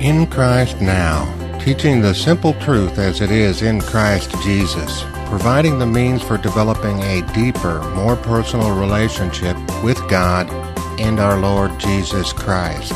In 0.00 0.26
Christ 0.26 0.82
Now, 0.82 1.24
teaching 1.58 2.02
the 2.02 2.14
simple 2.14 2.52
truth 2.60 2.98
as 2.98 3.22
it 3.22 3.30
is 3.30 3.62
in 3.62 3.80
Christ 3.80 4.30
Jesus, 4.42 5.02
providing 5.24 5.78
the 5.78 5.86
means 5.86 6.22
for 6.22 6.36
developing 6.36 7.00
a 7.00 7.22
deeper, 7.32 7.80
more 7.94 8.14
personal 8.14 8.78
relationship 8.78 9.56
with 9.82 9.96
God 10.10 10.50
and 11.00 11.18
our 11.18 11.40
Lord 11.40 11.80
Jesus 11.80 12.30
Christ. 12.34 12.92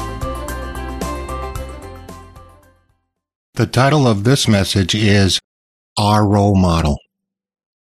The 3.55 3.67
title 3.67 4.07
of 4.07 4.25
this 4.25 4.47
message 4.47 4.95
is 4.95 5.41
Our 5.99 6.29
Role 6.29 6.55
Model. 6.55 6.99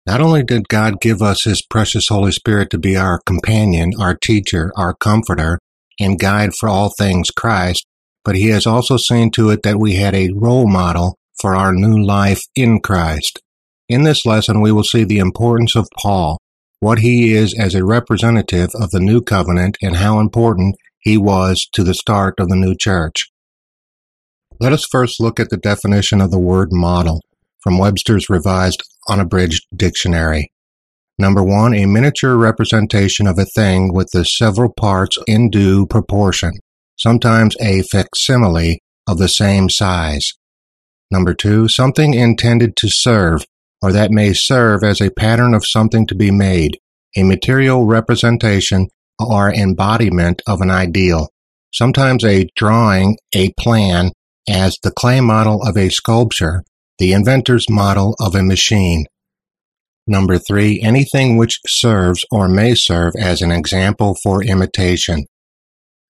Not 0.06 0.22
only 0.22 0.42
did 0.42 0.66
God 0.68 0.98
give 1.02 1.20
us 1.20 1.44
His 1.44 1.60
precious 1.60 2.08
Holy 2.08 2.32
Spirit 2.32 2.70
to 2.70 2.78
be 2.78 2.96
our 2.96 3.20
companion, 3.26 3.92
our 4.00 4.14
teacher, 4.14 4.72
our 4.76 4.94
comforter, 4.94 5.58
and 6.00 6.18
guide 6.18 6.54
for 6.58 6.70
all 6.70 6.90
things 6.96 7.30
Christ, 7.30 7.84
but 8.24 8.36
He 8.36 8.48
has 8.48 8.66
also 8.66 8.96
seen 8.96 9.30
to 9.32 9.50
it 9.50 9.62
that 9.62 9.78
we 9.78 9.94
had 9.94 10.14
a 10.14 10.30
role 10.34 10.68
model 10.68 11.18
for 11.40 11.54
our 11.54 11.72
new 11.72 11.98
life 11.98 12.42
in 12.54 12.80
Christ. 12.80 13.40
In 13.88 14.04
this 14.04 14.24
lesson, 14.24 14.60
we 14.60 14.70
will 14.70 14.84
see 14.84 15.04
the 15.04 15.18
importance 15.18 15.74
of 15.74 15.88
Paul, 16.00 16.38
what 16.78 17.00
he 17.00 17.34
is 17.34 17.54
as 17.58 17.74
a 17.74 17.84
representative 17.84 18.70
of 18.74 18.90
the 18.90 19.00
new 19.00 19.20
covenant, 19.20 19.76
and 19.82 19.96
how 19.96 20.20
important 20.20 20.76
he 21.00 21.16
was 21.16 21.66
to 21.72 21.82
the 21.82 21.94
start 21.94 22.34
of 22.38 22.48
the 22.48 22.56
new 22.56 22.74
church. 22.78 23.30
Let 24.60 24.72
us 24.72 24.86
first 24.90 25.20
look 25.20 25.40
at 25.40 25.48
the 25.50 25.56
definition 25.56 26.20
of 26.20 26.30
the 26.30 26.38
word 26.38 26.68
model 26.70 27.22
from 27.62 27.78
Webster's 27.78 28.30
Revised 28.30 28.82
Unabridged 29.08 29.66
Dictionary. 29.74 30.52
Number 31.18 31.42
one, 31.42 31.74
a 31.74 31.86
miniature 31.86 32.36
representation 32.36 33.26
of 33.26 33.38
a 33.38 33.44
thing 33.44 33.92
with 33.92 34.08
the 34.12 34.24
several 34.24 34.72
parts 34.72 35.18
in 35.26 35.50
due 35.50 35.86
proportion, 35.86 36.52
sometimes 37.00 37.56
a 37.60 37.82
facsimile 37.82 38.82
of 39.08 39.18
the 39.18 39.28
same 39.28 39.68
size. 39.70 40.34
Number 41.10 41.34
two, 41.34 41.66
something 41.66 42.14
intended 42.14 42.76
to 42.76 42.88
serve, 42.88 43.44
or 43.82 43.90
that 43.92 44.10
may 44.10 44.32
serve 44.34 44.84
as 44.84 45.00
a 45.00 45.10
pattern 45.10 45.54
of 45.54 45.66
something 45.66 46.06
to 46.06 46.14
be 46.14 46.30
made, 46.30 46.78
a 47.16 47.22
material 47.22 47.86
representation 47.86 48.88
or 49.18 49.52
embodiment 49.52 50.42
of 50.46 50.60
an 50.60 50.70
ideal, 50.70 51.28
sometimes 51.72 52.24
a 52.24 52.46
drawing, 52.54 53.16
a 53.34 53.52
plan, 53.58 54.12
as 54.48 54.76
the 54.82 54.90
clay 54.90 55.20
model 55.20 55.62
of 55.62 55.76
a 55.76 55.88
sculpture, 55.88 56.62
the 56.98 57.12
inventor's 57.12 57.68
model 57.68 58.14
of 58.20 58.34
a 58.34 58.42
machine. 58.42 59.06
Number 60.06 60.38
three, 60.38 60.80
anything 60.82 61.36
which 61.36 61.60
serves 61.66 62.24
or 62.30 62.48
may 62.48 62.74
serve 62.74 63.14
as 63.18 63.42
an 63.42 63.50
example 63.50 64.16
for 64.22 64.42
imitation. 64.42 65.24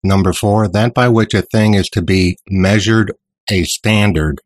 Number 0.03 0.33
four, 0.33 0.67
that 0.67 0.93
by 0.93 1.09
which 1.09 1.33
a 1.33 1.41
thing 1.41 1.73
is 1.73 1.89
to 1.89 2.01
be 2.01 2.37
measured 2.49 3.11
a 3.49 3.63
standard. 3.63 4.41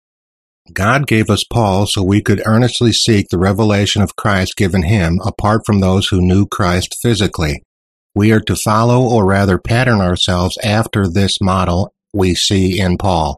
God 0.74 1.08
gave 1.08 1.30
us 1.30 1.44
Paul 1.44 1.86
so 1.88 2.04
we 2.04 2.22
could 2.22 2.42
earnestly 2.46 2.94
seek 2.94 3.28
the 3.30 3.40
revelation 3.40 4.02
of 4.02 4.16
Christ 4.16 4.56
given 4.56 4.84
him 4.84 5.20
apart 5.26 5.64
from 5.66 5.80
those 5.80 6.08
who 6.08 6.22
knew 6.22 6.46
Christ 6.46 6.96
physically. 7.02 7.64
We 8.14 8.32
are 8.32 8.42
to 8.42 8.56
follow 8.56 9.02
or 9.02 9.26
rather 9.26 9.58
pattern 9.58 10.02
ourselves 10.02 10.58
after 10.64 11.08
this 11.08 11.42
model 11.42 11.94
we 12.14 12.36
see 12.36 12.80
in 12.80 12.98
Paul. 12.98 13.38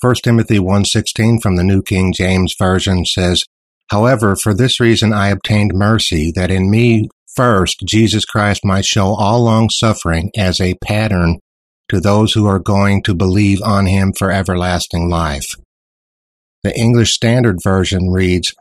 1 0.00 0.24
Timothy 0.24 0.58
1:16 0.58 1.40
from 1.40 1.56
the 1.56 1.64
New 1.64 1.82
King 1.82 2.12
James 2.12 2.54
Version 2.58 3.04
says, 3.04 3.44
"However, 3.90 4.36
for 4.36 4.54
this 4.54 4.80
reason 4.80 5.12
I 5.12 5.28
obtained 5.28 5.72
mercy 5.74 6.32
that 6.34 6.50
in 6.50 6.70
me 6.70 7.08
first 7.40 7.80
Jesus 7.86 8.26
Christ 8.26 8.60
might 8.64 8.84
show 8.84 9.14
all 9.14 9.44
long 9.44 9.70
suffering 9.70 10.30
as 10.36 10.60
a 10.60 10.74
pattern 10.84 11.38
to 11.88 11.98
those 11.98 12.34
who 12.34 12.46
are 12.46 12.58
going 12.58 13.02
to 13.04 13.14
believe 13.14 13.62
on 13.62 13.86
him 13.86 14.12
for 14.12 14.30
everlasting 14.30 15.08
life." 15.08 15.46
The 16.62 16.76
English 16.76 17.14
Standard 17.14 17.56
Version 17.64 18.10
reads, 18.10 18.52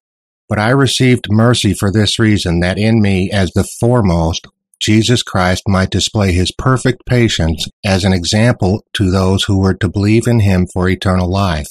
But 0.47 0.59
I 0.59 0.69
received 0.69 1.27
mercy 1.29 1.73
for 1.73 1.91
this 1.91 2.17
reason, 2.17 2.61
that 2.61 2.77
in 2.77 3.01
me, 3.01 3.29
as 3.29 3.51
the 3.51 3.67
foremost, 3.81 4.47
Jesus 4.81 5.23
Christ 5.23 5.63
might 5.67 5.89
display 5.89 6.31
his 6.31 6.53
perfect 6.57 7.05
patience 7.05 7.67
as 7.85 8.05
an 8.05 8.13
example 8.13 8.85
to 8.93 9.11
those 9.11 9.43
who 9.43 9.59
were 9.59 9.73
to 9.73 9.89
believe 9.89 10.25
in 10.25 10.39
him 10.39 10.65
for 10.71 10.87
eternal 10.87 11.29
life. 11.29 11.67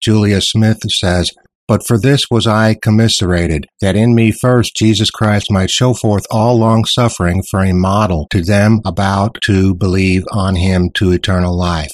Julia 0.00 0.40
Smith 0.40 0.78
says, 0.88 1.30
But 1.68 1.86
for 1.86 1.98
this 1.98 2.24
was 2.30 2.46
I 2.46 2.74
commiserated, 2.74 3.66
that 3.80 3.96
in 3.96 4.14
me 4.14 4.32
first 4.32 4.76
Jesus 4.76 5.10
Christ 5.10 5.50
might 5.50 5.70
show 5.70 5.94
forth 5.94 6.26
all 6.30 6.58
long 6.58 6.84
suffering 6.84 7.42
for 7.50 7.60
a 7.60 7.72
model 7.72 8.26
to 8.30 8.42
them 8.42 8.80
about 8.84 9.38
to 9.42 9.74
believe 9.74 10.24
on 10.32 10.56
him 10.56 10.90
to 10.94 11.12
eternal 11.12 11.56
life. 11.56 11.92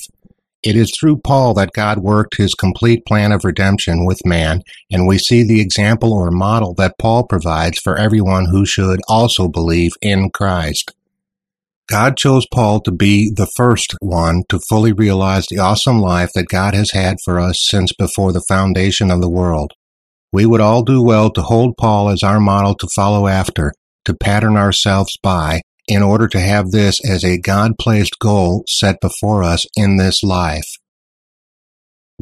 It 0.64 0.74
is 0.74 0.92
through 0.98 1.18
Paul 1.18 1.54
that 1.54 1.72
God 1.72 1.98
worked 1.98 2.36
his 2.36 2.54
complete 2.54 3.06
plan 3.06 3.30
of 3.30 3.44
redemption 3.44 4.04
with 4.04 4.26
man, 4.26 4.62
and 4.90 5.06
we 5.06 5.16
see 5.16 5.44
the 5.44 5.60
example 5.60 6.12
or 6.12 6.32
model 6.32 6.74
that 6.74 6.98
Paul 6.98 7.24
provides 7.24 7.78
for 7.78 7.96
everyone 7.96 8.46
who 8.46 8.66
should 8.66 9.00
also 9.06 9.46
believe 9.46 9.92
in 10.02 10.30
Christ. 10.30 10.92
God 11.88 12.18
chose 12.18 12.46
Paul 12.52 12.80
to 12.82 12.92
be 12.92 13.32
the 13.34 13.50
first 13.56 13.94
one 14.00 14.42
to 14.50 14.60
fully 14.68 14.92
realize 14.92 15.46
the 15.46 15.58
awesome 15.58 15.98
life 15.98 16.30
that 16.34 16.48
God 16.48 16.74
has 16.74 16.90
had 16.90 17.16
for 17.24 17.40
us 17.40 17.64
since 17.66 17.94
before 17.94 18.30
the 18.30 18.44
foundation 18.46 19.10
of 19.10 19.22
the 19.22 19.30
world. 19.30 19.72
We 20.30 20.44
would 20.44 20.60
all 20.60 20.82
do 20.82 21.02
well 21.02 21.30
to 21.30 21.40
hold 21.40 21.78
Paul 21.78 22.10
as 22.10 22.22
our 22.22 22.40
model 22.40 22.74
to 22.74 22.88
follow 22.94 23.26
after, 23.26 23.72
to 24.04 24.14
pattern 24.14 24.58
ourselves 24.58 25.16
by, 25.22 25.62
in 25.86 26.02
order 26.02 26.28
to 26.28 26.40
have 26.40 26.72
this 26.72 27.00
as 27.08 27.24
a 27.24 27.38
God 27.38 27.72
placed 27.80 28.18
goal 28.18 28.64
set 28.68 29.00
before 29.00 29.42
us 29.42 29.64
in 29.74 29.96
this 29.96 30.22
life. 30.22 30.68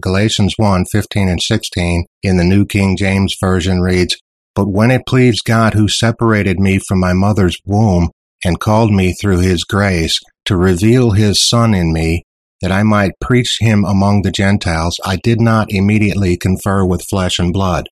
Galatians 0.01 0.55
1 0.57 0.85
15 0.93 1.29
and 1.29 1.43
16 1.43 2.05
in 2.23 2.37
the 2.37 2.45
New 2.45 2.67
King 2.67 2.97
James 2.97 3.35
Version 3.41 3.81
reads, 3.81 4.17
But 4.55 4.69
when 4.69 4.93
it 4.93 5.07
pleased 5.09 5.41
God 5.45 5.75
who 5.75 5.89
separated 5.89 6.61
me 6.61 6.79
from 6.79 7.01
my 7.01 7.13
mother's 7.13 7.59
womb 7.65 8.11
and 8.47 8.61
called 8.61 8.93
me 8.93 9.13
through 9.13 9.41
his 9.41 9.65
grace 9.65 10.21
to 10.45 10.57
reveal 10.57 11.11
his 11.11 11.43
Son 11.43 11.75
in 11.75 11.93
me, 11.93 12.23
that 12.63 12.73
I 12.73 12.83
might 12.83 13.19
preach 13.21 13.59
him 13.61 13.85
among 13.85 14.23
the 14.23 14.31
Gentiles, 14.31 15.01
I 15.05 15.17
did 15.17 15.41
not 15.41 15.67
immediately 15.71 16.37
confer 16.37 16.85
with 16.85 17.09
flesh 17.11 17.39
and 17.39 17.53
blood. 17.53 17.89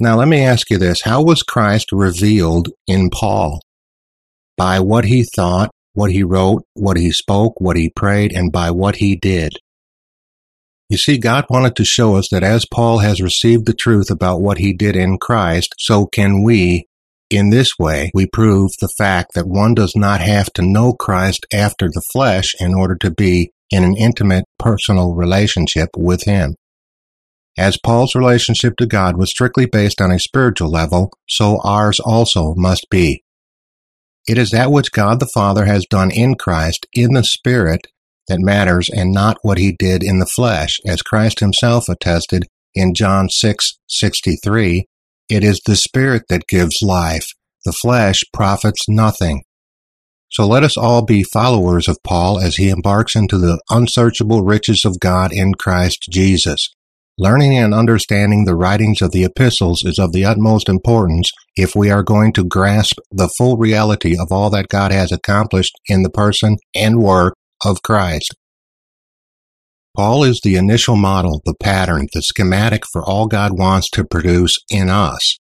Now 0.00 0.16
let 0.16 0.28
me 0.28 0.40
ask 0.40 0.68
you 0.70 0.78
this 0.78 1.02
how 1.02 1.22
was 1.22 1.42
Christ 1.42 1.92
revealed 1.92 2.68
in 2.86 3.08
Paul? 3.10 3.60
by 4.56 4.80
what 4.80 5.04
he 5.04 5.24
thought, 5.24 5.70
what 5.92 6.10
he 6.10 6.22
wrote, 6.22 6.64
what 6.74 6.96
he 6.96 7.10
spoke, 7.10 7.60
what 7.60 7.76
he 7.76 7.90
prayed, 7.90 8.32
and 8.32 8.50
by 8.50 8.70
what 8.70 8.96
he 8.96 9.16
did. 9.16 9.52
You 10.88 10.96
see, 10.96 11.18
God 11.18 11.46
wanted 11.50 11.74
to 11.76 11.84
show 11.84 12.16
us 12.16 12.28
that 12.30 12.44
as 12.44 12.64
Paul 12.64 12.98
has 12.98 13.20
received 13.20 13.66
the 13.66 13.74
truth 13.74 14.10
about 14.10 14.40
what 14.40 14.58
he 14.58 14.72
did 14.72 14.96
in 14.96 15.18
Christ, 15.18 15.74
so 15.78 16.06
can 16.06 16.42
we. 16.42 16.86
In 17.28 17.50
this 17.50 17.72
way, 17.78 18.10
we 18.14 18.26
prove 18.26 18.70
the 18.80 18.92
fact 18.96 19.34
that 19.34 19.48
one 19.48 19.74
does 19.74 19.94
not 19.96 20.20
have 20.20 20.52
to 20.52 20.62
know 20.62 20.92
Christ 20.92 21.44
after 21.52 21.88
the 21.88 22.02
flesh 22.12 22.54
in 22.60 22.72
order 22.72 22.94
to 22.96 23.10
be 23.10 23.50
in 23.70 23.82
an 23.82 23.96
intimate 23.96 24.44
personal 24.58 25.12
relationship 25.12 25.88
with 25.96 26.22
Him. 26.24 26.54
As 27.58 27.78
Paul's 27.78 28.14
relationship 28.14 28.76
to 28.76 28.86
God 28.86 29.16
was 29.16 29.30
strictly 29.30 29.66
based 29.66 30.00
on 30.00 30.12
a 30.12 30.20
spiritual 30.20 30.70
level, 30.70 31.10
so 31.28 31.60
ours 31.64 31.98
also 31.98 32.54
must 32.54 32.86
be. 32.90 33.24
It 34.28 34.38
is 34.38 34.50
that 34.50 34.70
which 34.70 34.92
God 34.92 35.18
the 35.18 35.30
Father 35.32 35.64
has 35.64 35.86
done 35.86 36.10
in 36.10 36.34
Christ 36.36 36.86
in 36.92 37.14
the 37.14 37.24
Spirit 37.24 37.88
that 38.28 38.40
matters 38.40 38.88
and 38.88 39.12
not 39.12 39.38
what 39.42 39.58
he 39.58 39.72
did 39.72 40.02
in 40.02 40.18
the 40.18 40.26
flesh, 40.26 40.78
as 40.86 41.02
Christ 41.02 41.40
himself 41.40 41.88
attested 41.88 42.44
in 42.74 42.94
John 42.94 43.28
6:63, 43.28 44.84
it 45.28 45.42
is 45.42 45.60
the 45.66 45.76
spirit 45.76 46.22
that 46.28 46.46
gives 46.48 46.82
life. 46.82 47.26
The 47.64 47.72
flesh 47.72 48.22
profits 48.32 48.88
nothing. 48.88 49.42
So 50.30 50.46
let 50.46 50.62
us 50.62 50.76
all 50.76 51.04
be 51.04 51.24
followers 51.24 51.88
of 51.88 51.98
Paul 52.04 52.38
as 52.38 52.56
he 52.56 52.68
embarks 52.68 53.16
into 53.16 53.38
the 53.38 53.60
unsearchable 53.70 54.44
riches 54.44 54.84
of 54.84 55.00
God 55.00 55.32
in 55.32 55.54
Christ 55.54 56.06
Jesus. 56.10 56.68
Learning 57.18 57.56
and 57.56 57.72
understanding 57.72 58.44
the 58.44 58.54
writings 58.54 59.00
of 59.00 59.10
the 59.10 59.24
epistles 59.24 59.82
is 59.84 59.98
of 59.98 60.12
the 60.12 60.24
utmost 60.24 60.68
importance 60.68 61.32
if 61.56 61.74
we 61.74 61.90
are 61.90 62.02
going 62.02 62.32
to 62.34 62.44
grasp 62.44 62.98
the 63.10 63.30
full 63.38 63.56
reality 63.56 64.14
of 64.18 64.30
all 64.30 64.50
that 64.50 64.68
God 64.68 64.92
has 64.92 65.10
accomplished 65.10 65.72
in 65.88 66.02
the 66.02 66.10
person 66.10 66.58
and 66.74 67.02
work 67.02 67.34
of 67.64 67.82
Christ. 67.82 68.34
Paul 69.96 70.24
is 70.24 70.42
the 70.44 70.56
initial 70.56 70.94
model, 70.94 71.40
the 71.46 71.54
pattern, 71.54 72.06
the 72.12 72.20
schematic 72.20 72.82
for 72.92 73.02
all 73.02 73.26
God 73.26 73.58
wants 73.58 73.88
to 73.90 74.04
produce 74.04 74.58
in 74.70 74.90
us. 74.90 75.38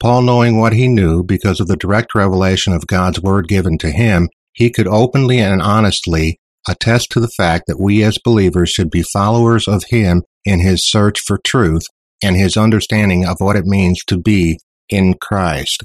Paul, 0.00 0.22
knowing 0.22 0.58
what 0.58 0.72
he 0.72 0.88
knew 0.88 1.22
because 1.22 1.60
of 1.60 1.68
the 1.68 1.76
direct 1.76 2.12
revelation 2.12 2.72
of 2.72 2.88
God's 2.88 3.20
word 3.20 3.46
given 3.46 3.78
to 3.78 3.92
him, 3.92 4.28
he 4.52 4.68
could 4.68 4.88
openly 4.88 5.38
and 5.38 5.62
honestly 5.62 6.40
attest 6.66 7.10
to 7.12 7.20
the 7.20 7.30
fact 7.36 7.64
that 7.68 7.80
we 7.80 8.02
as 8.02 8.18
believers 8.24 8.70
should 8.70 8.90
be 8.90 9.02
followers 9.02 9.68
of 9.68 9.84
him 9.90 10.22
in 10.44 10.58
his 10.58 10.84
search 10.84 11.20
for 11.20 11.38
truth 11.38 11.84
and 12.20 12.36
his 12.36 12.56
understanding 12.56 13.24
of 13.24 13.36
what 13.38 13.56
it 13.56 13.64
means 13.64 14.02
to 14.08 14.18
be 14.18 14.58
in 14.88 15.14
Christ. 15.20 15.84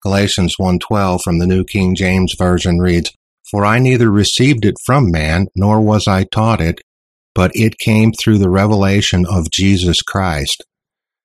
Galatians 0.00 0.54
1:12 0.60 1.22
from 1.22 1.38
the 1.40 1.46
New 1.46 1.64
King 1.64 1.96
James 1.96 2.34
Version 2.38 2.78
reads, 2.78 3.10
For 3.50 3.64
I 3.64 3.78
neither 3.78 4.10
received 4.10 4.64
it 4.64 4.76
from 4.84 5.10
man, 5.10 5.46
nor 5.56 5.80
was 5.80 6.06
I 6.06 6.24
taught 6.24 6.60
it, 6.60 6.80
but 7.34 7.50
it 7.54 7.78
came 7.78 8.12
through 8.12 8.38
the 8.38 8.50
revelation 8.50 9.26
of 9.26 9.50
Jesus 9.50 10.02
Christ. 10.02 10.64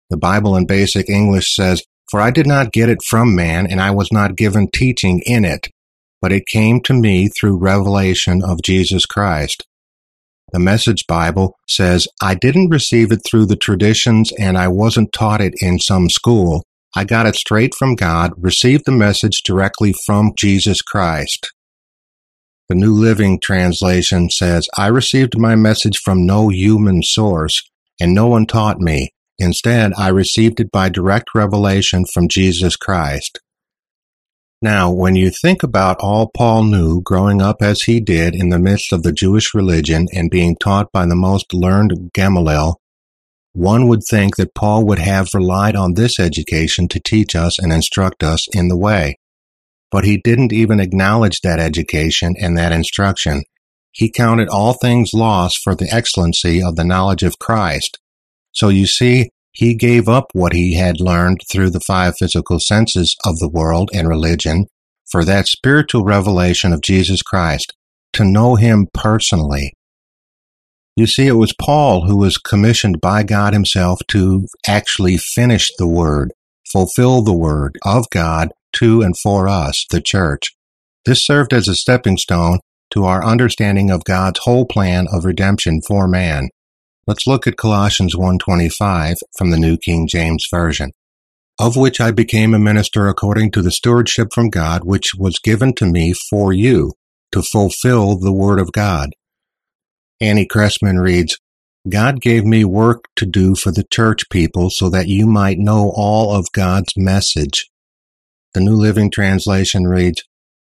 The 0.09 0.17
Bible 0.17 0.56
in 0.56 0.65
basic 0.65 1.09
English 1.09 1.53
says, 1.53 1.83
For 2.09 2.19
I 2.19 2.31
did 2.31 2.47
not 2.47 2.71
get 2.71 2.89
it 2.89 3.03
from 3.07 3.35
man, 3.35 3.67
and 3.67 3.79
I 3.79 3.91
was 3.91 4.11
not 4.11 4.35
given 4.35 4.67
teaching 4.73 5.21
in 5.25 5.45
it, 5.45 5.67
but 6.21 6.31
it 6.31 6.47
came 6.47 6.81
to 6.81 6.94
me 6.94 7.27
through 7.27 7.59
revelation 7.59 8.41
of 8.44 8.61
Jesus 8.63 9.06
Christ. 9.06 9.65
The 10.51 10.59
Message 10.59 11.06
Bible 11.07 11.56
says, 11.67 12.07
I 12.23 12.33
didn't 12.33 12.69
receive 12.69 13.11
it 13.11 13.21
through 13.29 13.45
the 13.45 13.56
traditions 13.56 14.31
and 14.39 14.57
I 14.57 14.67
wasn't 14.67 15.13
taught 15.13 15.41
it 15.41 15.53
in 15.61 15.77
some 15.77 16.09
school. 16.09 16.63
I 16.95 17.03
got 17.03 17.27
it 17.27 17.35
straight 17.35 17.75
from 17.75 17.94
God, 17.94 18.33
received 18.35 18.85
the 18.85 18.91
message 18.91 19.44
directly 19.44 19.94
from 20.07 20.31
Jesus 20.35 20.81
Christ. 20.81 21.51
The 22.69 22.75
New 22.75 22.94
Living 22.94 23.39
Translation 23.39 24.30
says, 24.30 24.68
I 24.77 24.88
received 24.88 25.39
my 25.39 25.56
message 25.56 25.98
from 25.98 26.27
no 26.27 26.50
human 26.50 27.01
source, 27.01 27.68
and 28.00 28.13
no 28.13 28.27
one 28.27 28.45
taught 28.45 28.80
me. 28.80 29.10
Instead, 29.39 29.92
I 29.98 30.10
received 30.10 30.60
it 30.60 30.69
by 30.71 30.89
direct 30.89 31.30
revelation 31.33 32.06
from 32.06 32.27
Jesus 32.27 32.75
Christ. 32.75 33.39
Now, 34.62 34.92
when 34.92 35.16
you 35.16 35.31
think 35.31 35.63
about 35.63 35.98
all 36.00 36.30
Paul 36.30 36.63
knew 36.66 37.01
growing 37.01 37.42
up 37.42 37.63
as 37.63 37.81
he 37.81 38.00
did 38.00 38.36
in 38.36 38.50
the 38.50 38.60
midst 38.60 38.94
of 38.94 39.01
the 39.01 39.13
Jewish 39.13 39.56
religion 39.56 40.06
and 40.13 40.30
being 40.30 40.56
taught 40.56 40.92
by 40.92 41.07
the 41.07 41.16
most 41.16 41.51
learned 41.56 42.12
Gamaliel, 42.13 42.80
one 43.54 43.88
would 43.88 44.04
think 44.07 44.36
that 44.36 44.54
Paul 44.54 44.86
would 44.86 45.00
have 45.00 45.33
relied 45.33 45.75
on 45.75 45.95
this 45.95 46.19
education 46.19 46.88
to 46.89 47.00
teach 47.00 47.36
us 47.36 47.57
and 47.57 47.74
instruct 47.74 48.21
us 48.21 48.48
in 48.54 48.68
the 48.68 48.77
way. 48.77 49.18
But 49.91 50.06
he 50.06 50.18
didn't 50.24 50.53
even 50.53 50.80
acknowledge 50.80 51.41
that 51.41 51.59
education 51.59 52.36
and 52.39 52.57
that 52.57 52.71
instruction. 52.71 53.44
He 53.91 54.12
counted 54.12 54.50
all 54.50 54.74
things 54.74 55.12
lost 55.13 55.59
for 55.63 55.75
the 55.75 55.89
excellency 55.91 56.62
of 56.62 56.75
the 56.75 56.83
knowledge 56.83 57.24
of 57.24 57.39
Christ. 57.39 57.97
So 58.51 58.69
you 58.69 58.86
see, 58.86 59.30
he 59.51 59.74
gave 59.74 60.07
up 60.07 60.27
what 60.33 60.53
he 60.53 60.75
had 60.75 61.01
learned 61.01 61.39
through 61.51 61.71
the 61.71 61.80
five 61.80 62.15
physical 62.18 62.59
senses 62.59 63.15
of 63.25 63.39
the 63.39 63.50
world 63.50 63.89
and 63.94 64.07
religion 64.07 64.68
for 65.09 65.25
that 65.25 65.47
spiritual 65.47 66.03
revelation 66.03 66.71
of 66.71 66.81
Jesus 66.81 67.21
Christ, 67.21 67.74
to 68.13 68.24
know 68.24 68.56
him 68.56 68.88
personally. 68.94 69.74
You 70.95 71.07
see, 71.07 71.27
it 71.27 71.33
was 71.33 71.53
Paul 71.59 72.06
who 72.06 72.18
was 72.18 72.38
commissioned 72.38 73.01
by 73.01 73.24
God 73.24 73.53
himself 73.53 74.00
to 74.09 74.47
actually 74.68 75.18
finish 75.18 75.69
the 75.77 75.88
word, 75.88 76.31
fulfill 76.71 77.21
the 77.21 77.33
word 77.33 77.77
of 77.83 78.06
God 78.12 78.50
to 78.74 79.01
and 79.01 79.16
for 79.18 79.48
us, 79.48 79.86
the 79.89 80.01
church. 80.01 80.56
This 81.06 81.25
served 81.25 81.54
as 81.54 81.68
a 81.68 81.75
stepping 81.75 82.18
stone 82.18 82.60
to 82.92 83.06
our 83.06 83.24
understanding 83.24 83.92
of 83.92 84.04
God's 84.04 84.39
whole 84.44 84.66
plan 84.66 85.07
of 85.12 85.25
redemption 85.25 85.81
for 85.88 86.07
man. 86.07 86.50
Let's 87.07 87.27
look 87.27 87.48
at 87.48 87.57
Colossians 87.57 88.16
1:25 88.16 89.16
from 89.38 89.51
the 89.51 89.57
New 89.57 89.77
King 89.77 90.07
James 90.07 90.45
Version. 90.51 90.92
Of 91.60 91.75
which 91.75 92.00
I 92.00 92.12
became 92.12 92.54
a 92.54 92.60
minister 92.60 93.07
according 93.07 93.51
to 93.51 93.62
the 93.62 93.71
stewardship 93.71 94.30
from 94.33 94.50
God 94.50 94.83
which 94.83 95.12
was 95.18 95.39
given 95.39 95.74
to 95.75 95.86
me 95.86 96.13
for 96.30 96.54
you 96.54 96.94
to 97.31 97.42
fulfill 97.42 98.18
the 98.18 98.31
word 98.31 98.60
of 98.60 98.71
God. 98.71 99.10
Annie 100.21 100.45
Cressman 100.45 101.00
reads, 101.00 101.38
God 101.88 102.21
gave 102.21 102.45
me 102.45 102.66
work 102.66 103.06
to 103.16 103.25
do 103.25 103.56
for 103.56 103.71
the 103.71 103.86
church 103.92 104.30
people 104.30 104.69
so 104.69 104.89
that 104.89 105.07
you 105.07 105.25
might 105.25 105.57
know 105.57 105.92
all 105.95 106.36
of 106.36 106.51
God's 106.51 106.94
message. 106.98 107.69
The 108.54 108.62
New 108.62 108.75
Living 108.75 109.12
Translation 109.12 109.86
reads, 109.86 110.24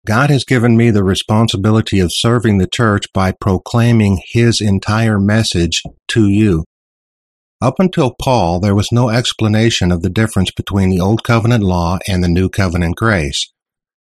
God 0.06 0.30
has 0.30 0.44
given 0.44 0.76
me 0.76 0.90
the 0.90 1.04
responsibility 1.04 2.00
of 2.00 2.12
serving 2.12 2.58
the 2.58 2.66
church 2.66 3.06
by 3.12 3.32
proclaiming 3.32 4.20
his 4.32 4.60
entire 4.60 5.18
message 5.18 5.82
to 6.08 6.28
you. 6.28 6.64
Up 7.60 7.78
until 7.78 8.16
Paul, 8.20 8.58
there 8.58 8.74
was 8.74 8.90
no 8.90 9.08
explanation 9.08 9.92
of 9.92 10.02
the 10.02 10.10
difference 10.10 10.50
between 10.50 10.90
the 10.90 11.00
Old 11.00 11.22
Covenant 11.22 11.62
law 11.62 11.98
and 12.08 12.22
the 12.22 12.28
New 12.28 12.48
Covenant 12.48 12.96
grace. 12.96 13.52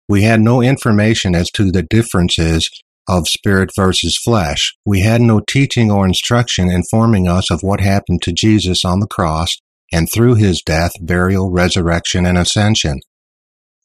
We 0.07 0.23
had 0.23 0.39
no 0.39 0.61
information 0.61 1.35
as 1.35 1.51
to 1.51 1.71
the 1.71 1.83
differences 1.83 2.69
of 3.07 3.27
spirit 3.27 3.71
versus 3.75 4.17
flesh. 4.17 4.75
We 4.85 5.01
had 5.01 5.19
no 5.19 5.41
teaching 5.41 5.91
or 5.91 6.05
instruction 6.05 6.69
informing 6.69 7.27
us 7.27 7.51
of 7.51 7.61
what 7.61 7.81
happened 7.81 8.21
to 8.23 8.31
Jesus 8.31 8.85
on 8.85 9.01
the 9.01 9.07
cross 9.07 9.57
and 9.91 10.09
through 10.09 10.35
his 10.35 10.61
death, 10.61 10.91
burial, 11.01 11.49
resurrection, 11.51 12.25
and 12.25 12.37
ascension. 12.37 12.99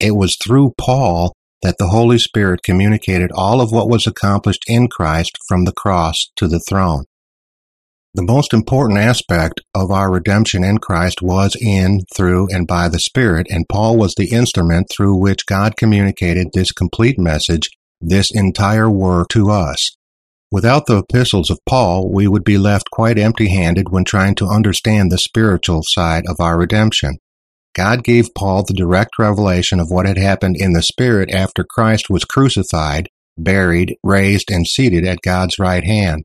It 0.01 0.17
was 0.17 0.37
through 0.43 0.75
Paul 0.79 1.35
that 1.63 1.77
the 1.79 1.89
Holy 1.89 2.19
Spirit 2.19 2.63
communicated 2.63 3.31
all 3.35 3.61
of 3.61 3.73
what 3.73 3.89
was 3.89 4.07
accomplished 4.07 4.65
in 4.67 4.89
Christ 4.89 5.39
from 5.49 5.65
the 5.65 5.73
cross 5.73 6.31
to 6.37 6.47
the 6.47 6.61
throne. 6.61 7.05
The 8.13 8.23
most 8.23 8.53
important 8.53 9.01
aspect 9.01 9.61
of 9.75 9.91
our 9.91 10.13
redemption 10.13 10.63
in 10.63 10.79
Christ 10.79 11.21
was 11.21 11.57
in, 11.61 12.03
through, 12.15 12.49
and 12.51 12.65
by 12.65 12.89
the 12.89 13.01
Spirit, 13.01 13.49
and 13.51 13.69
Paul 13.69 13.97
was 13.97 14.15
the 14.15 14.31
instrument 14.31 14.87
through 14.89 15.17
which 15.17 15.47
God 15.47 15.77
communicated 15.77 16.49
this 16.53 16.71
complete 16.71 17.19
message, 17.19 17.69
this 18.01 18.31
entire 18.33 18.89
work 18.89 19.29
to 19.31 19.51
us. 19.51 19.97
Without 20.53 20.87
the 20.87 20.99
epistles 20.99 21.51
of 21.51 21.59
Paul, 21.67 22.09
we 22.13 22.29
would 22.29 22.45
be 22.45 22.59
left 22.59 22.91
quite 22.93 23.19
empty 23.19 23.49
handed 23.49 23.89
when 23.89 24.05
trying 24.05 24.37
to 24.37 24.47
understand 24.47 25.11
the 25.11 25.19
spiritual 25.19 25.81
side 25.83 26.23
of 26.29 26.37
our 26.39 26.57
redemption. 26.57 27.17
God 27.75 28.05
gave 28.05 28.35
Paul 28.35 28.63
the 28.63 28.73
direct 28.73 29.19
revelation 29.19 29.81
of 29.81 29.91
what 29.91 30.07
had 30.07 30.17
happened 30.17 30.57
in 30.57 30.73
the 30.73 30.83
Spirit 30.83 31.31
after 31.33 31.65
Christ 31.65 32.09
was 32.09 32.25
crucified, 32.25 33.09
buried, 33.37 33.97
raised, 34.03 34.51
and 34.51 34.67
seated 34.67 35.05
at 35.05 35.23
God's 35.23 35.59
right 35.59 35.85
hand. 35.85 36.25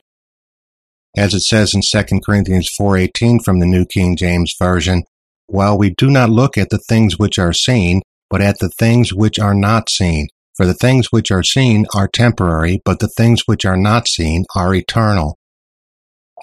As 1.18 1.34
it 1.34 1.42
says 1.42 1.74
in 1.74 1.82
2 1.82 2.22
Corinthians 2.24 2.70
4:18 2.80 3.40
from 3.44 3.60
the 3.60 3.66
New 3.66 3.86
King 3.86 4.16
James 4.16 4.54
Version, 4.60 5.04
while 5.48 5.78
we 5.78 5.90
do 5.90 6.12
not 6.12 6.30
look 6.30 6.58
at 6.58 6.70
the 6.70 6.78
things 6.88 7.18
which 7.18 7.40
are 7.40 7.54
seen, 7.54 8.02
but 8.30 8.42
at 8.42 8.60
the 8.60 8.70
things 8.70 9.12
which 9.12 9.40
are 9.40 9.56
not 9.56 9.90
seen. 9.90 10.28
For 10.56 10.66
the 10.66 10.76
things 10.76 11.08
which 11.12 11.32
are 11.32 11.42
seen 11.42 11.86
are 11.96 12.08
temporary, 12.08 12.82
but 12.86 13.00
the 13.00 13.08
things 13.08 13.44
which 13.46 13.66
are 13.66 13.78
not 13.78 14.08
seen 14.08 14.46
are 14.56 14.76
eternal. 14.76 15.38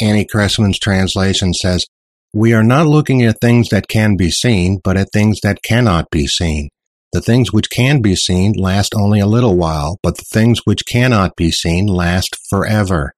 Annie 0.01 0.25
Cressman's 0.25 0.79
translation 0.79 1.55
says, 1.55 1.87
we 2.37 2.53
are 2.53 2.63
not 2.63 2.87
looking 2.87 3.23
at 3.23 3.41
things 3.41 3.71
that 3.71 3.89
can 3.89 4.15
be 4.15 4.31
seen, 4.31 4.79
but 4.85 4.95
at 4.95 5.09
things 5.11 5.41
that 5.43 5.63
cannot 5.63 6.11
be 6.11 6.27
seen. 6.27 6.69
The 7.15 7.23
things 7.23 7.51
which 7.51 7.71
can 7.71 8.03
be 8.03 8.15
seen 8.15 8.53
last 8.53 8.95
only 8.95 9.21
a 9.21 9.27
little 9.27 9.57
while, 9.57 9.99
but 10.03 10.19
the 10.19 10.27
things 10.31 10.61
which 10.65 10.85
cannot 10.85 11.35
be 11.35 11.51
seen 11.51 11.87
last 11.87 12.37
forever. 12.51 13.15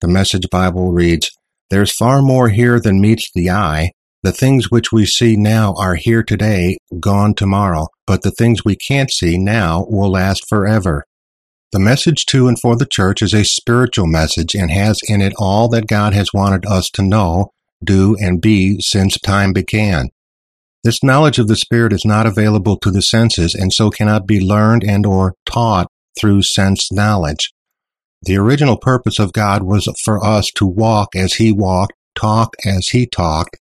The 0.00 0.06
Message 0.06 0.48
Bible 0.48 0.92
reads, 0.92 1.32
There's 1.70 1.92
far 1.92 2.22
more 2.22 2.50
here 2.50 2.78
than 2.78 3.00
meets 3.00 3.28
the 3.34 3.50
eye. 3.50 3.90
The 4.22 4.30
things 4.30 4.70
which 4.70 4.92
we 4.92 5.06
see 5.06 5.34
now 5.34 5.74
are 5.76 5.96
here 5.96 6.22
today, 6.22 6.76
gone 7.00 7.34
tomorrow, 7.34 7.88
but 8.06 8.22
the 8.22 8.30
things 8.30 8.64
we 8.64 8.76
can't 8.76 9.10
see 9.10 9.38
now 9.38 9.84
will 9.88 10.12
last 10.12 10.48
forever. 10.48 11.04
The 11.72 11.80
message 11.80 12.26
to 12.26 12.46
and 12.46 12.60
for 12.60 12.76
the 12.76 12.86
church 12.86 13.22
is 13.22 13.34
a 13.34 13.44
spiritual 13.44 14.06
message 14.06 14.54
and 14.54 14.70
has 14.70 15.00
in 15.08 15.20
it 15.20 15.32
all 15.36 15.68
that 15.70 15.88
God 15.88 16.14
has 16.14 16.32
wanted 16.32 16.64
us 16.64 16.88
to 16.90 17.02
know 17.02 17.50
do, 17.82 18.16
and 18.18 18.40
be 18.40 18.78
since 18.80 19.18
time 19.18 19.52
began. 19.52 20.10
This 20.82 21.02
knowledge 21.02 21.38
of 21.38 21.48
the 21.48 21.56
Spirit 21.56 21.92
is 21.92 22.04
not 22.04 22.26
available 22.26 22.78
to 22.78 22.90
the 22.90 23.02
senses 23.02 23.54
and 23.54 23.72
so 23.72 23.90
cannot 23.90 24.26
be 24.26 24.40
learned 24.40 24.82
and 24.82 25.04
or 25.04 25.34
taught 25.44 25.88
through 26.18 26.42
sense 26.42 26.90
knowledge. 26.90 27.52
The 28.22 28.36
original 28.36 28.78
purpose 28.78 29.18
of 29.18 29.32
God 29.32 29.62
was 29.62 29.88
for 30.02 30.24
us 30.24 30.50
to 30.56 30.66
walk 30.66 31.14
as 31.14 31.34
He 31.34 31.52
walked, 31.52 31.92
talk 32.14 32.54
as 32.64 32.88
He 32.88 33.06
talked, 33.06 33.56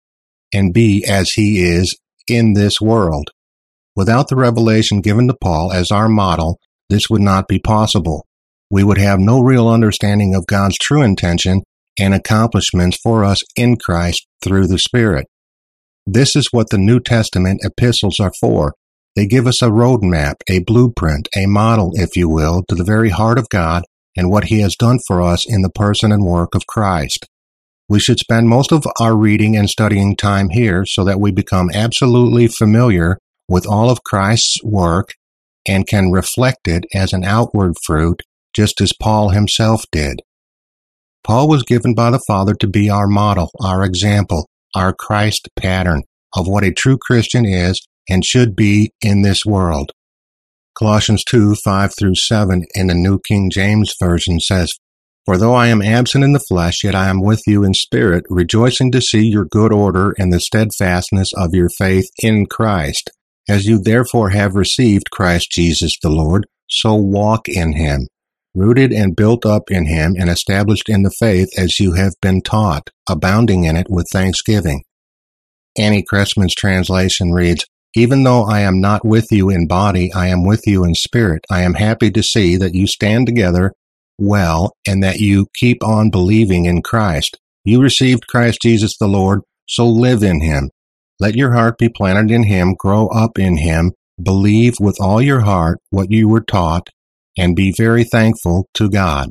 and 0.53 0.73
be 0.73 1.05
as 1.05 1.31
He 1.31 1.61
is 1.61 1.97
in 2.27 2.53
this 2.53 2.79
world. 2.79 3.31
Without 3.95 4.29
the 4.29 4.35
revelation 4.35 5.01
given 5.01 5.27
to 5.27 5.35
Paul 5.41 5.73
as 5.73 5.91
our 5.91 6.07
model, 6.07 6.59
this 6.89 7.09
would 7.09 7.21
not 7.21 7.47
be 7.47 7.59
possible. 7.59 8.25
We 8.69 8.83
would 8.83 8.97
have 8.97 9.19
no 9.19 9.41
real 9.41 9.67
understanding 9.67 10.35
of 10.35 10.47
God's 10.47 10.77
true 10.77 11.01
intention 11.01 11.63
and 11.99 12.13
accomplishments 12.13 12.97
for 13.01 13.23
us 13.23 13.41
in 13.55 13.77
Christ 13.77 14.27
through 14.43 14.67
the 14.67 14.79
Spirit. 14.79 15.27
This 16.05 16.35
is 16.35 16.49
what 16.51 16.69
the 16.69 16.77
New 16.77 16.99
Testament 16.99 17.61
epistles 17.63 18.19
are 18.19 18.33
for. 18.39 18.73
They 19.15 19.27
give 19.27 19.47
us 19.47 19.61
a 19.61 19.69
roadmap, 19.69 20.35
a 20.49 20.59
blueprint, 20.59 21.27
a 21.35 21.45
model, 21.45 21.91
if 21.95 22.15
you 22.15 22.29
will, 22.29 22.63
to 22.69 22.75
the 22.75 22.83
very 22.83 23.09
heart 23.09 23.37
of 23.37 23.49
God 23.49 23.83
and 24.15 24.29
what 24.29 24.45
He 24.45 24.61
has 24.61 24.75
done 24.75 24.99
for 25.07 25.21
us 25.21 25.45
in 25.47 25.61
the 25.61 25.69
person 25.69 26.11
and 26.11 26.25
work 26.25 26.55
of 26.55 26.67
Christ. 26.67 27.27
We 27.87 27.99
should 27.99 28.19
spend 28.19 28.47
most 28.47 28.71
of 28.71 28.85
our 28.99 29.15
reading 29.15 29.57
and 29.57 29.69
studying 29.69 30.15
time 30.15 30.49
here 30.49 30.85
so 30.85 31.03
that 31.03 31.19
we 31.19 31.31
become 31.31 31.69
absolutely 31.73 32.47
familiar 32.47 33.17
with 33.47 33.65
all 33.65 33.89
of 33.89 34.03
Christ's 34.03 34.63
work 34.63 35.13
and 35.67 35.87
can 35.87 36.11
reflect 36.11 36.67
it 36.67 36.85
as 36.93 37.13
an 37.13 37.23
outward 37.23 37.73
fruit, 37.83 38.21
just 38.53 38.79
as 38.79 38.93
Paul 38.93 39.29
himself 39.29 39.85
did. 39.91 40.21
Paul 41.23 41.47
was 41.47 41.63
given 41.63 41.93
by 41.93 42.11
the 42.11 42.23
Father 42.27 42.53
to 42.55 42.67
be 42.67 42.89
our 42.89 43.07
model, 43.07 43.51
our 43.61 43.83
example, 43.83 44.49
our 44.75 44.93
Christ 44.93 45.49
pattern 45.55 46.03
of 46.35 46.47
what 46.47 46.63
a 46.63 46.71
true 46.71 46.97
Christian 46.97 47.45
is 47.45 47.85
and 48.09 48.25
should 48.25 48.55
be 48.55 48.91
in 49.01 49.21
this 49.21 49.45
world. 49.45 49.91
Colossians 50.77 51.23
2 51.25 51.55
5 51.55 51.93
through 51.97 52.15
7 52.15 52.65
in 52.73 52.87
the 52.87 52.95
New 52.95 53.19
King 53.27 53.49
James 53.49 53.93
Version 53.99 54.39
says, 54.39 54.73
For 55.25 55.37
though 55.37 55.53
I 55.53 55.67
am 55.67 55.81
absent 55.81 56.23
in 56.23 56.33
the 56.33 56.39
flesh, 56.39 56.83
yet 56.83 56.95
I 56.95 57.09
am 57.09 57.21
with 57.21 57.41
you 57.45 57.63
in 57.63 57.73
spirit, 57.73 58.23
rejoicing 58.29 58.91
to 58.93 59.01
see 59.01 59.27
your 59.27 59.45
good 59.45 59.73
order 59.73 60.15
and 60.17 60.31
the 60.31 60.39
steadfastness 60.39 61.31
of 61.35 61.53
your 61.53 61.69
faith 61.77 62.09
in 62.23 62.45
Christ. 62.45 63.11
As 63.49 63.65
you 63.65 63.79
therefore 63.81 64.29
have 64.29 64.55
received 64.55 65.11
Christ 65.11 65.51
Jesus 65.51 65.97
the 66.01 66.09
Lord, 66.09 66.45
so 66.69 66.93
walk 66.93 67.49
in 67.49 67.73
him, 67.73 68.07
rooted 68.55 68.91
and 68.91 69.15
built 69.15 69.45
up 69.45 69.63
in 69.69 69.85
him 69.85 70.15
and 70.17 70.29
established 70.29 70.89
in 70.89 71.03
the 71.03 71.13
faith 71.19 71.49
as 71.57 71.79
you 71.79 71.93
have 71.93 72.13
been 72.21 72.41
taught, 72.41 72.89
abounding 73.07 73.63
in 73.63 73.75
it 73.75 73.87
with 73.89 74.07
thanksgiving. 74.11 74.83
Annie 75.77 76.03
Cressman's 76.03 76.55
translation 76.55 77.31
reads, 77.31 77.65
even 77.95 78.23
though 78.23 78.43
I 78.43 78.61
am 78.61 78.79
not 78.79 79.05
with 79.05 79.31
you 79.31 79.49
in 79.49 79.67
body, 79.67 80.13
I 80.13 80.27
am 80.27 80.45
with 80.45 80.67
you 80.67 80.83
in 80.83 80.93
spirit. 80.93 81.45
I 81.49 81.61
am 81.61 81.73
happy 81.73 82.11
to 82.11 82.21
see 82.21 82.55
that 82.57 82.75
you 82.75 82.85
stand 82.85 83.25
together 83.25 83.73
well 84.17 84.73
and 84.85 85.01
that 85.03 85.19
you 85.19 85.47
keep 85.55 85.83
on 85.83 86.11
believing 86.11 86.65
in 86.65 86.81
Christ. 86.81 87.39
You 87.63 87.81
received 87.81 88.27
Christ 88.27 88.61
Jesus 88.61 88.95
the 88.97 89.07
Lord, 89.07 89.41
so 89.67 89.87
live 89.87 90.21
in 90.21 90.41
him. 90.41 90.69
Let 91.19 91.35
your 91.35 91.53
heart 91.53 91.77
be 91.77 91.89
planted 91.89 92.31
in 92.31 92.43
him, 92.43 92.75
grow 92.77 93.07
up 93.07 93.39
in 93.39 93.57
him, 93.57 93.93
believe 94.21 94.75
with 94.79 94.97
all 95.01 95.21
your 95.21 95.41
heart 95.41 95.79
what 95.89 96.11
you 96.11 96.27
were 96.27 96.41
taught, 96.41 96.89
and 97.39 97.55
be 97.55 97.73
very 97.75 98.03
thankful 98.03 98.67
to 98.73 98.89
God. 98.89 99.29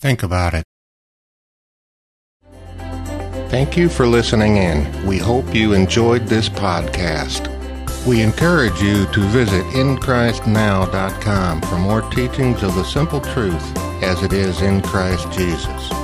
Think 0.00 0.22
about 0.22 0.54
it. 0.54 0.64
Thank 3.48 3.76
you 3.76 3.88
for 3.88 4.06
listening 4.06 4.56
in. 4.56 5.06
We 5.06 5.18
hope 5.18 5.54
you 5.54 5.72
enjoyed 5.74 6.26
this 6.26 6.48
podcast. 6.48 7.48
We 8.06 8.20
encourage 8.20 8.82
you 8.82 9.06
to 9.12 9.20
visit 9.28 9.62
InChristNow.com 9.66 11.60
for 11.62 11.78
more 11.78 12.02
teachings 12.10 12.62
of 12.64 12.74
the 12.74 12.84
simple 12.84 13.20
truth 13.20 13.78
as 14.02 14.22
it 14.24 14.32
is 14.32 14.60
in 14.62 14.82
Christ 14.82 15.30
Jesus. 15.30 16.01